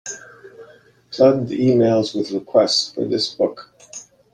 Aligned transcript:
Flood 1.11 1.47
the 1.47 1.75
mails 1.75 2.15
with 2.15 2.31
requests 2.31 2.91
for 2.91 3.05
this 3.05 3.31
book. 3.35 3.71